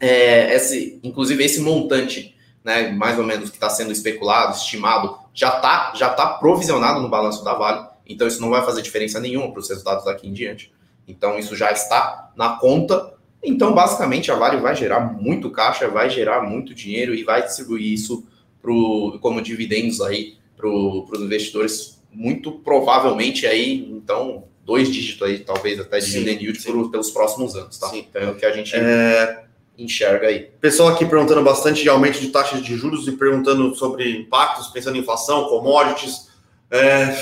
[0.00, 5.56] É, esse, inclusive esse montante, né, mais ou menos que está sendo especulado, estimado, já
[5.56, 9.50] está já tá provisionado no balanço da Vale, então isso não vai fazer diferença nenhuma
[9.50, 10.72] para os resultados daqui em diante.
[11.06, 13.14] Então isso já está na conta.
[13.42, 17.92] Então basicamente a Vale vai gerar muito caixa, vai gerar muito dinheiro e vai distribuir
[17.92, 18.26] isso
[18.60, 25.78] pro, como dividendos aí para os investidores, muito provavelmente aí, então, dois dígitos aí, talvez
[25.78, 27.88] até de dividend yield por, pelos próximos anos, tá?
[27.88, 28.06] Sim.
[28.08, 29.44] Então é o que a gente é...
[29.78, 30.50] enxerga aí.
[30.60, 34.96] Pessoal aqui perguntando bastante de aumento de taxas de juros e perguntando sobre impactos, pensando
[34.96, 36.28] em inflação, commodities.
[36.70, 37.16] É...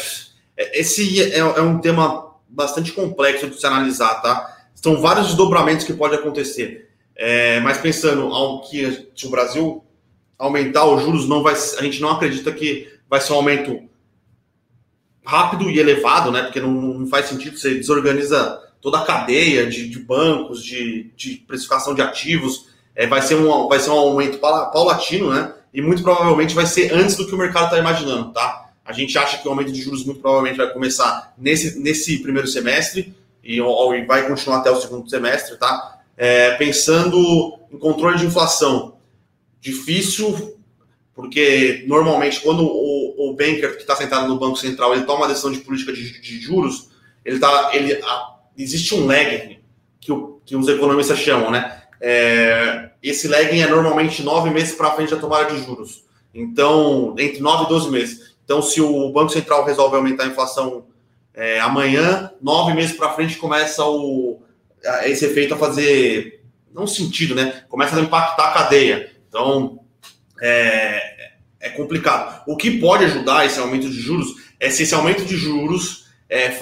[0.73, 4.57] Esse é, é um tema bastante complexo de se analisar, tá?
[4.75, 6.91] São vários desdobramentos que podem acontecer.
[7.15, 9.83] É, mas pensando ao que se o Brasil
[10.39, 13.83] aumentar os juros, não vai, a gente não acredita que vai ser um aumento
[15.25, 16.43] rápido e elevado, né?
[16.43, 21.37] Porque não, não faz sentido, você desorganiza toda a cadeia de, de bancos, de, de,
[21.47, 22.69] precificação de ativos.
[22.95, 25.53] É, vai, ser um, vai ser um aumento paulatino, né?
[25.75, 28.71] E muito provavelmente vai ser antes do que o mercado está imaginando, tá?
[28.85, 32.47] A gente acha que o aumento de juros muito provavelmente vai começar nesse, nesse primeiro
[32.47, 36.01] semestre e, e vai continuar até o segundo semestre, tá?
[36.17, 38.96] É, pensando em controle de inflação,
[39.67, 40.59] difícil,
[41.15, 45.29] porque normalmente quando o, o banker que está sentado no Banco Central ele toma uma
[45.29, 46.91] decisão de política de, de juros,
[47.25, 49.59] ele tá, ele, a, existe um lagging
[50.01, 51.83] que, o, que os economistas chamam, né?
[52.01, 56.05] É, esse lagging é normalmente nove meses para frente da tomada de juros.
[56.33, 58.37] Então, entre nove e doze meses.
[58.45, 60.85] Então, se o Banco Central resolve aumentar a inflação
[61.35, 64.41] é, amanhã, nove meses para frente começa o,
[65.05, 67.65] esse efeito a fazer, não sentido, né?
[67.69, 69.16] Começa a impactar a cadeia.
[69.37, 69.81] Então,
[70.41, 71.29] é,
[71.61, 72.43] é complicado.
[72.47, 76.59] O que pode ajudar esse aumento de juros é se esse aumento de juros é,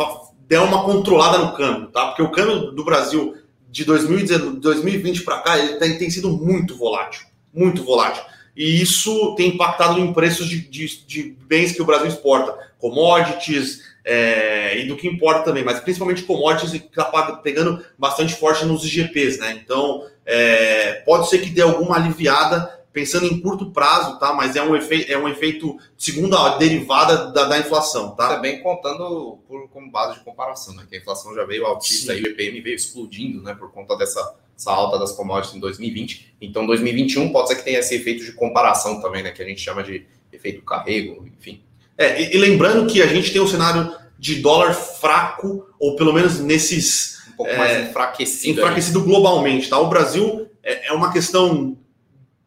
[0.48, 2.06] der uma controlada no câmbio, tá?
[2.08, 3.36] Porque o câmbio do Brasil
[3.70, 8.24] de 2020 para cá ele tem, tem sido muito volátil, muito volátil.
[8.56, 13.82] E isso tem impactado em preços de, de, de bens que o Brasil exporta, commodities
[14.04, 18.84] é, e do que importa também, mas principalmente commodities que está pegando bastante forte nos
[18.84, 19.58] IGPs, né?
[19.62, 24.32] Então é, pode ser que dê alguma aliviada pensando em curto prazo, tá?
[24.32, 28.36] Mas é um efeito, é um efeito segundo a derivada da, da inflação, tá?
[28.36, 30.86] Também contando por, como base de comparação, né?
[30.88, 33.54] Que a inflação já veio altista e o IPM veio explodindo, né?
[33.54, 36.36] Por conta dessa essa alta das commodities em 2020.
[36.40, 39.32] Então, 2021 pode ser que tenha esse efeito de comparação também, né?
[39.32, 41.62] Que a gente chama de efeito carrego, enfim.
[41.96, 46.12] É, e, e lembrando que a gente tem um cenário de dólar fraco, ou pelo
[46.12, 48.60] menos nesses um pouco mais é, enfraquecido.
[48.60, 49.04] Enfraquecido aí.
[49.04, 49.78] globalmente, tá?
[49.78, 51.76] O Brasil é, é, uma questão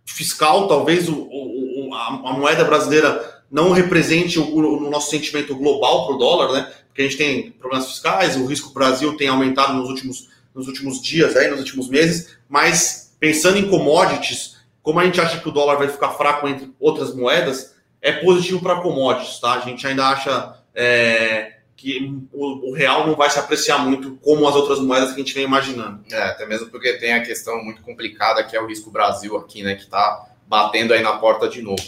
[0.05, 6.07] fiscal, talvez o, o a, a, moeda brasileira não represente o, o nosso sentimento global
[6.07, 6.71] para o dólar, né?
[6.87, 11.01] Porque a gente tem problemas fiscais, o risco Brasil tem aumentado nos últimos, nos últimos
[11.01, 15.51] dias, aí, nos últimos meses, mas pensando em commodities, como a gente acha que o
[15.51, 19.53] dólar vai ficar fraco entre outras moedas, é positivo para commodities, tá?
[19.53, 24.47] A gente ainda acha é, que o, o, real não vai se apreciar muito como
[24.47, 26.03] as outras moedas que a gente vem imaginando.
[26.11, 29.63] É, até mesmo porque tem a questão muito complicada que é o risco Brasil aqui,
[29.63, 31.83] né, que está batendo aí na porta de novo.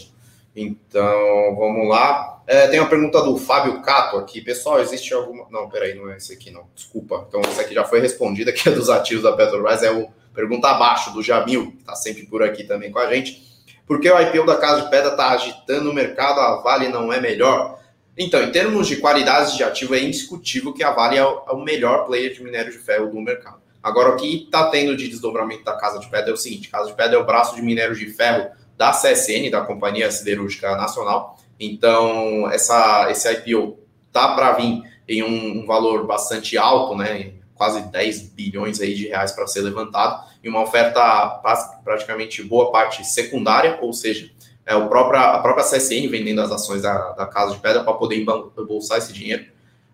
[0.56, 2.42] Então, vamos lá.
[2.46, 4.42] É, tem uma pergunta do Fábio Cato aqui.
[4.42, 5.48] Pessoal, existe alguma...
[5.50, 6.68] Não, peraí, não é esse aqui não.
[6.76, 7.26] Desculpa.
[7.28, 9.84] Então, esse aqui já foi respondida, que é dos ativos da Petrobras.
[9.84, 13.49] É o pergunta abaixo do Jamil, que está sempre por aqui também com a gente.
[13.90, 16.40] Por que o IPO da Casa de Pedra está agitando o mercado?
[16.40, 17.80] A Vale não é melhor?
[18.16, 21.66] Então, em termos de qualidade de ativo, é indiscutível que a Vale é o, é
[21.66, 23.58] melhor player de minério de ferro do mercado.
[23.82, 26.86] Agora, o que está tendo de desdobramento da Casa de Pedra é o seguinte: Casa
[26.86, 31.40] de Pedra é o braço de minério de ferro da CSN, da Companhia Siderúrgica Nacional.
[31.60, 33.80] Então, essa, esse IPO
[34.14, 37.32] tá para vir em um, um, valor bastante alto, né?
[37.60, 41.42] Quase 10 bilhões aí de reais para ser levantado, e uma oferta
[41.84, 44.32] praticamente boa parte secundária, ou seja,
[44.66, 47.92] é, o próprio, a própria CSN vendendo as ações da, da Casa de Pedra para
[47.92, 49.46] poder embolsar esse dinheiro.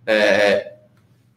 [0.05, 0.73] É,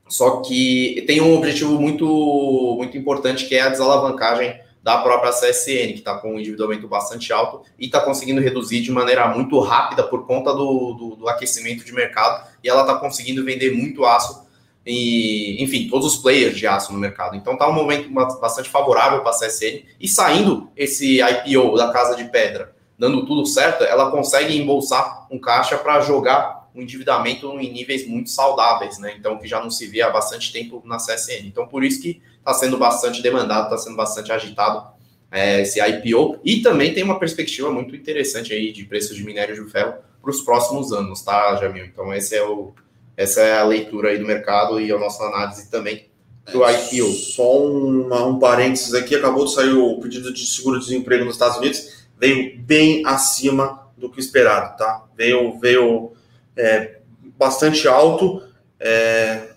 [0.06, 5.92] só que tem um objetivo muito, muito importante que é a desalavancagem da própria CSN,
[5.92, 10.02] que está com um endividamento bastante alto e está conseguindo reduzir de maneira muito rápida
[10.02, 14.46] por conta do, do, do aquecimento de mercado e ela está conseguindo vender muito aço
[14.88, 17.36] e, enfim, todos os players de aço no mercado.
[17.36, 22.16] Então está um momento bastante favorável para a CSN e saindo esse IPO da Casa
[22.16, 27.72] de Pedra dando tudo certo, ela consegue embolsar um caixa para jogar um endividamento em
[27.72, 29.14] níveis muito saudáveis, né?
[29.16, 31.46] Então, que já não se vê há bastante tempo na CSN.
[31.46, 34.84] Então, por isso que está sendo bastante demandado, está sendo bastante agitado
[35.30, 36.40] é, esse IPO.
[36.44, 40.30] E também tem uma perspectiva muito interessante aí de preços de minério de ferro para
[40.30, 41.84] os próximos anos, tá, Jamil?
[41.84, 42.74] Então, esse é o,
[43.18, 46.08] essa é a leitura aí do mercado e a nossa análise também
[46.52, 47.12] do é, IPO.
[47.12, 52.06] Só um, um parênteses aqui, acabou de sair o pedido de seguro-desemprego nos Estados Unidos,
[52.16, 55.04] veio bem acima do que esperado, tá?
[55.16, 56.12] Veio, veio
[56.56, 57.00] é,
[57.36, 58.40] bastante alto,
[58.78, 59.48] é,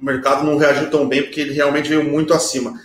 [0.00, 2.80] o mercado não reagiu tão bem porque ele realmente veio muito acima.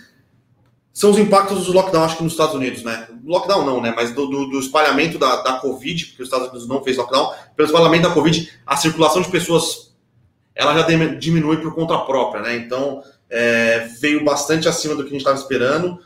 [0.92, 3.08] São os impactos do lockdown, acho que nos Estados Unidos, né?
[3.24, 3.92] Lockdown não, né?
[3.94, 7.32] Mas do, do, do espalhamento da, da Covid, porque os Estados Unidos não fez lockdown,
[7.56, 9.87] pelo espalhamento da Covid, a circulação de pessoas
[10.58, 12.56] ela já diminui por conta própria, né?
[12.56, 16.00] Então é, veio bastante acima do que a gente estava esperando.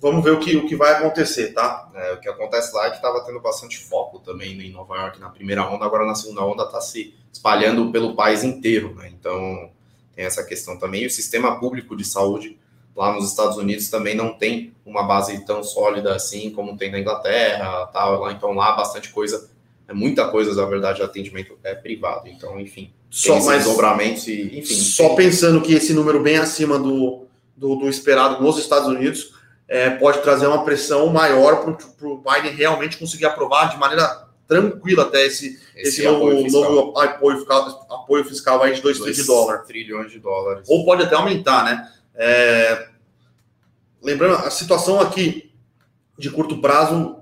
[0.00, 1.90] Vamos ver o que, o que vai acontecer, tá?
[1.92, 5.18] É, o que acontece lá é que estava tendo bastante foco também em Nova York
[5.18, 9.10] na primeira onda, agora na segunda onda está se espalhando pelo país inteiro, né?
[9.12, 9.68] Então
[10.14, 11.02] tem essa questão também.
[11.02, 12.56] E o sistema público de saúde
[12.94, 17.00] lá nos Estados Unidos também não tem uma base tão sólida assim como tem na
[17.00, 18.20] Inglaterra, tal.
[18.20, 19.50] Lá, então lá bastante coisa,
[19.88, 22.28] é muita coisa, na verdade, de atendimento é privado.
[22.28, 24.74] Então, enfim, só mais dobramentos e, enfim.
[24.74, 29.32] Só pensando que esse número bem acima do, do, do esperado nos Estados Unidos
[29.66, 35.02] é, pode trazer uma pressão maior para o Biden realmente conseguir aprovar de maneira tranquila
[35.04, 38.96] até esse, esse, esse novo, apoio fiscal, novo apoio, fiscal, apoio fiscal aí de 2
[38.96, 39.66] trilhões de dólares.
[39.66, 40.68] trilhões de dólares.
[40.68, 41.88] Ou pode até aumentar, né?
[42.14, 42.88] É...
[44.02, 45.52] Lembrando, a situação aqui
[46.18, 47.17] de curto prazo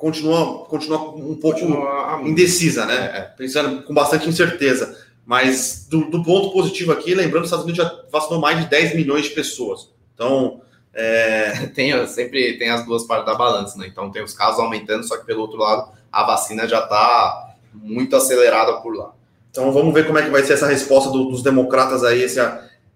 [0.00, 2.22] continua, continua um pouco continua...
[2.24, 2.94] indecisa, né?
[2.94, 3.20] É, é.
[3.36, 4.98] Pensando com bastante incerteza.
[5.26, 8.96] Mas do, do, ponto positivo aqui, lembrando, os Estados Unidos já vacinou mais de 10
[8.96, 9.90] milhões de pessoas.
[10.14, 10.62] Então.
[10.92, 11.66] É...
[11.76, 13.86] tem, sempre tem as duas partes da balança, né?
[13.86, 18.16] Então tem os casos aumentando, só que pelo outro lado, a vacina já está muito
[18.16, 19.12] acelerada por lá.
[19.50, 22.40] Então vamos ver como é que vai ser essa resposta do, dos democratas aí, esse,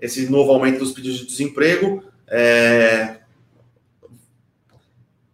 [0.00, 2.02] esse novo aumento dos pedidos de desemprego.
[2.26, 3.16] É...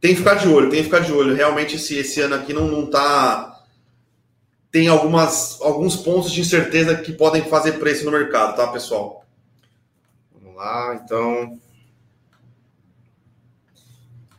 [0.00, 1.34] Tem que ficar de olho, tem que ficar de olho.
[1.34, 3.62] Realmente esse, esse ano aqui não, não tá.
[4.70, 9.24] Tem algumas, alguns pontos de incerteza que podem fazer preço no mercado, tá, pessoal?
[10.32, 11.58] Vamos lá, então.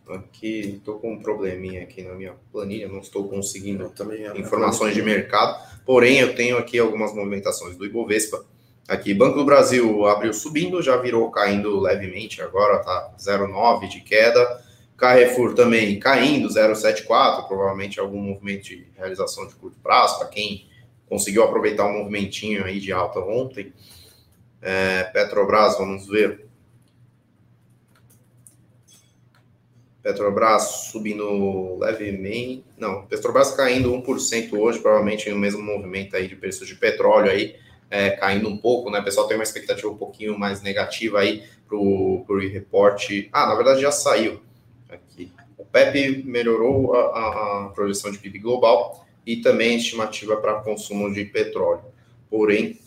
[0.09, 5.01] Aqui, estou com um probleminha aqui na minha planilha, não estou conseguindo também informações de
[5.01, 5.61] mercado.
[5.85, 8.43] Porém, eu tenho aqui algumas movimentações do Ibovespa
[8.91, 14.61] Aqui, Banco do Brasil abriu subindo, já virou caindo levemente, agora tá 0,9 de queda.
[15.01, 20.67] Carrefour também caindo, 0,74, provavelmente algum movimento de realização de curto prazo, para quem
[21.09, 23.73] conseguiu aproveitar um movimentinho aí de alta ontem.
[24.61, 26.45] É, Petrobras, vamos ver.
[30.03, 32.63] Petrobras subindo levemente.
[32.77, 37.55] Não, Petrobras caindo 1% hoje, provavelmente no mesmo movimento aí de preços de petróleo aí
[37.89, 38.99] é, caindo um pouco, né?
[38.99, 43.29] O pessoal tem uma expectativa um pouquinho mais negativa aí para o reporte.
[43.33, 44.35] Ah, na verdade já saiu.
[44.35, 44.50] O
[45.71, 51.25] PEP melhorou a, a projeção de PIB global e também a estimativa para consumo de
[51.25, 51.83] petróleo.
[52.29, 52.79] Porém,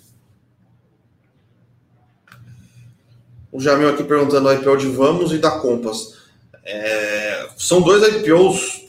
[3.50, 6.24] o Jamil aqui perguntando a IPO de Vamos e da Compass.
[6.64, 8.84] É, são dois IPOs.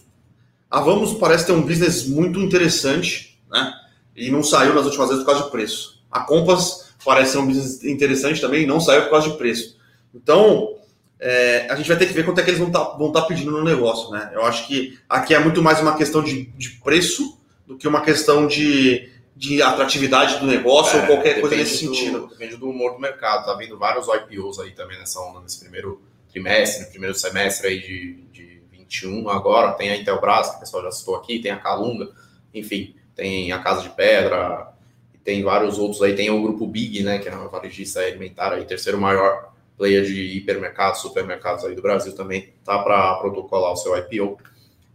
[0.69, 3.73] A Vamos parece ter um business muito interessante, né?
[4.15, 6.03] E não saiu nas últimas vezes por causa de preço.
[6.09, 9.77] A Compass parece ser um business interessante também, não saiu por causa de preço.
[10.13, 10.75] Então,
[11.19, 13.21] é, a gente vai ter que ver quanto é que eles vão estar tá, tá
[13.21, 14.31] pedindo no negócio, né?
[14.33, 18.01] Eu acho que aqui é muito mais uma questão de, de preço do que uma
[18.01, 22.27] questão de, de atratividade do negócio é, ou qualquer coisa nesse do, sentido.
[22.27, 23.45] Depende do humor do mercado.
[23.45, 27.79] Tá vindo vários IPOs aí também nessa onda, nesse primeiro trimestre, no primeiro semestre aí
[27.79, 29.71] de, de 21 agora.
[29.71, 32.09] Tem a Intelbras, que o pessoal já citou aqui, tem a Calunga,
[32.53, 34.67] enfim, tem a Casa de Pedra,
[35.23, 38.65] tem vários outros aí, tem o grupo Big, né, que é uma varejista alimentar aí,
[38.65, 43.95] terceiro maior player de hipermercados, supermercados aí do Brasil também, tá para protocolar o seu
[43.97, 44.37] IPO.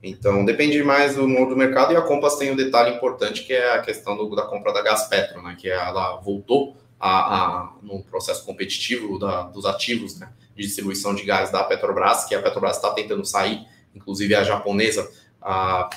[0.02, 3.52] Então, depende mais do humor do mercado e a Compass tem um detalhe importante que
[3.52, 8.02] é a questão do, da compra da Gaspetro, né, que ela voltou a, a, no
[8.02, 12.76] processo competitivo da, dos ativos né, de distribuição de gás da Petrobras, que a Petrobras
[12.76, 15.10] está tentando sair, inclusive a japonesa,
[15.42, 15.90] a,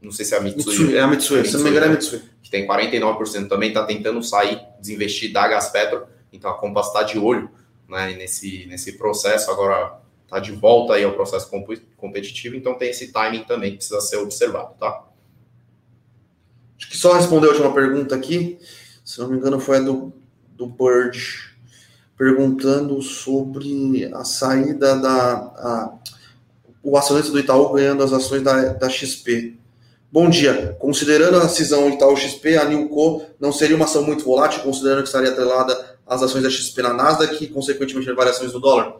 [0.00, 0.78] não sei se é a Mitsui.
[0.78, 3.70] Mitsui é a Mitsui, se não me engano é a Mitsui que tem 49% também,
[3.70, 7.50] está tentando sair, desinvestir da Gaspetro, então a Compass está de olho
[7.88, 11.48] né, nesse, nesse processo, agora está de volta aí ao processo
[11.96, 15.04] competitivo, então tem esse timing também que precisa ser observado, tá?
[16.76, 18.58] Acho que só responder a última pergunta aqui,
[19.04, 20.12] se não me engano foi a do,
[20.50, 21.56] do Bird,
[22.16, 25.34] perguntando sobre a saída da...
[25.34, 25.98] A,
[26.82, 29.56] o acionista do Itaú ganhando as ações da, da XP.
[30.10, 30.76] Bom dia.
[30.78, 35.08] Considerando a cisão Itaú XP, a Newco não seria uma ação muito volátil, considerando que
[35.08, 38.96] estaria atrelada às ações da XP na Nasdaq e, consequentemente, as variações do dólar?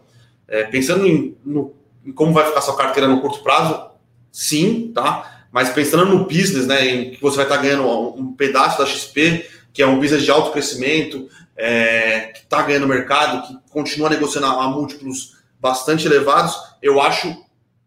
[0.49, 3.91] É, pensando em, no, em, como vai ficar sua carteira no curto prazo,
[4.33, 5.47] sim, tá?
[5.51, 9.49] Mas pensando no business, né, em que você vai estar ganhando um pedaço da XP,
[9.73, 14.47] que é um business de alto crescimento, é, que está ganhando mercado, que continua negociando
[14.47, 17.45] a múltiplos bastante elevados, eu acho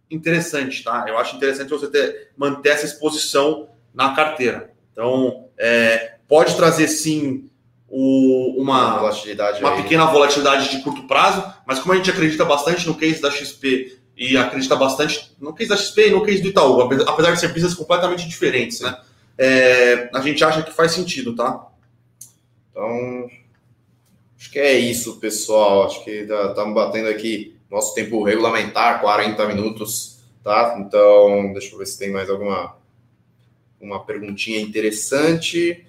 [0.10, 1.06] interessante, tá?
[1.08, 4.72] Eu acho interessante você ter, manter essa exposição na carteira.
[4.92, 7.50] Então, é, pode trazer sim
[7.90, 12.96] o, uma, uma, pequena volatilidade de curto prazo, mas como a gente acredita bastante no
[12.96, 16.82] case da XP e acredita bastante no case da XP e no case do Itaú,
[16.82, 19.00] apesar de ser business completamente diferentes, né?
[19.38, 21.68] É, a gente acha que faz sentido, tá?
[22.70, 23.30] Então,
[24.38, 25.86] acho que é isso, pessoal.
[25.86, 30.78] Acho que estamos batendo aqui nosso tempo regulamentar, 40 minutos, tá?
[30.80, 32.78] Então, deixa eu ver se tem mais alguma
[33.80, 35.86] uma perguntinha interessante.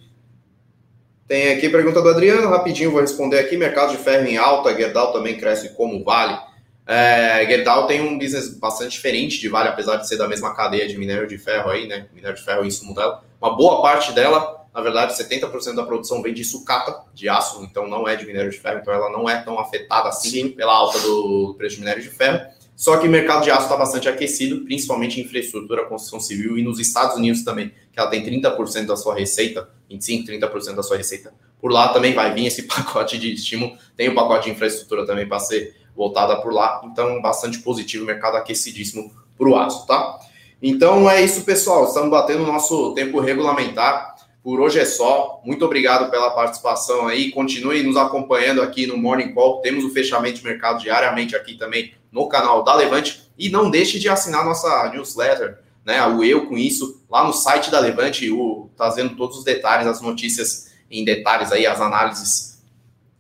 [1.30, 3.56] Tem aqui pergunta do Adriano, rapidinho vou responder aqui.
[3.56, 6.36] Mercado de ferro em alta, Gerdau também cresce como Vale.
[6.84, 10.88] É, Gerdau tem um business bastante diferente de Vale, apesar de ser da mesma cadeia
[10.88, 12.08] de minério de ferro aí, né?
[12.12, 13.22] Minério de ferro e insumo dela.
[13.40, 17.86] Uma boa parte dela, na verdade, 70% da produção vem de sucata, de aço, então
[17.86, 20.48] não é de minério de ferro, então ela não é tão afetada assim Sim.
[20.48, 22.44] pela alta do preço de minério de ferro.
[22.80, 26.62] Só que o mercado de aço está bastante aquecido, principalmente em infraestrutura, construção civil e
[26.62, 30.96] nos Estados Unidos também, que ela tem 30% da sua receita, 25%, 30% da sua
[30.96, 31.30] receita.
[31.60, 35.28] Por lá também vai vir esse pacote de estímulo, tem o pacote de infraestrutura também
[35.28, 40.18] para ser voltada por lá, então bastante positivo, mercado aquecidíssimo para o aço, tá?
[40.62, 44.16] Então é isso, pessoal, estamos batendo o nosso tempo regulamentar.
[44.42, 45.40] Por hoje é só.
[45.44, 47.30] Muito obrigado pela participação aí.
[47.30, 49.60] Continue nos acompanhando aqui no Morning Call.
[49.60, 53.30] Temos o fechamento de mercado diariamente aqui também no canal da Levante.
[53.38, 56.04] E não deixe de assinar nossa newsletter, né?
[56.06, 60.00] O Eu com isso, lá no site da Levante, o, trazendo todos os detalhes, as
[60.00, 62.62] notícias em detalhes aí, as análises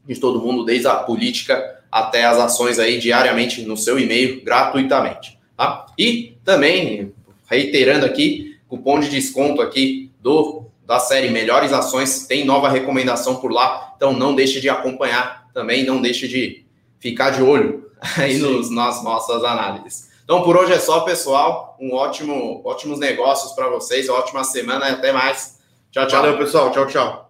[0.06, 5.38] de todo mundo, desde a política até as ações aí diariamente no seu e-mail, gratuitamente.
[5.56, 5.86] Tá?
[5.98, 7.12] E também,
[7.46, 10.59] reiterando aqui, cupom de desconto aqui do
[10.90, 15.84] da série Melhores Ações, tem nova recomendação por lá, então não deixe de acompanhar também,
[15.84, 16.66] não deixe de
[16.98, 17.88] ficar de olho
[18.18, 20.10] aí nos, nas nossas análises.
[20.24, 21.76] Então por hoje é só, pessoal.
[21.80, 25.60] Um ótimo, ótimos negócios para vocês, ótima semana e até mais.
[25.92, 26.22] Tchau, tchau.
[26.22, 26.72] Valeu, pessoal.
[26.72, 27.29] Tchau, tchau.